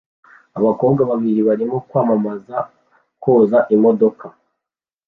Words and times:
Abakobwa 0.59 1.01
babiri 1.11 1.41
barimo 1.49 1.75
kwamamaza 1.87 2.57
koza 3.23 3.59
imodoka 3.75 4.25